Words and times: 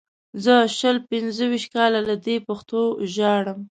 زه 0.43 0.55
شل 0.77 0.97
پنځه 1.09 1.43
ویشت 1.51 1.69
کاله 1.75 1.99
له 2.09 2.15
دې 2.25 2.35
پښتو 2.47 2.81
ژاړم. 3.13 3.59